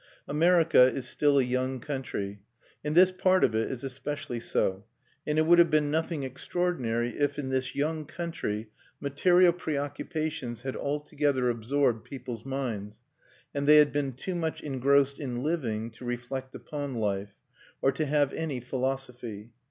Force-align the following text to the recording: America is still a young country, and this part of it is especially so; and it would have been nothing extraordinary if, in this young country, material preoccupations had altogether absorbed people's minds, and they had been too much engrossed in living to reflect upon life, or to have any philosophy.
America 0.27 0.91
is 0.91 1.07
still 1.07 1.37
a 1.37 1.43
young 1.43 1.79
country, 1.79 2.39
and 2.83 2.97
this 2.97 3.11
part 3.11 3.43
of 3.43 3.53
it 3.53 3.69
is 3.69 3.83
especially 3.83 4.39
so; 4.39 4.83
and 5.27 5.37
it 5.37 5.43
would 5.43 5.59
have 5.59 5.69
been 5.69 5.91
nothing 5.91 6.23
extraordinary 6.23 7.11
if, 7.19 7.37
in 7.37 7.49
this 7.49 7.75
young 7.75 8.03
country, 8.03 8.67
material 8.99 9.53
preoccupations 9.53 10.63
had 10.63 10.75
altogether 10.75 11.51
absorbed 11.51 12.03
people's 12.03 12.43
minds, 12.47 13.03
and 13.53 13.67
they 13.67 13.77
had 13.77 13.91
been 13.91 14.11
too 14.13 14.33
much 14.33 14.59
engrossed 14.61 15.19
in 15.19 15.43
living 15.43 15.91
to 15.91 16.03
reflect 16.03 16.55
upon 16.55 16.95
life, 16.95 17.35
or 17.79 17.91
to 17.91 18.07
have 18.07 18.33
any 18.33 18.59
philosophy. 18.59 19.51